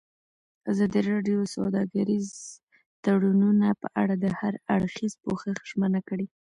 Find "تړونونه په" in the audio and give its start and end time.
3.03-3.87